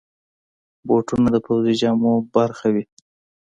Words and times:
بوټونه 0.87 1.27
د 1.35 1.37
پوځي 1.45 1.73
جامو 1.81 2.13
برخه 2.35 2.67
وي. 2.73 2.83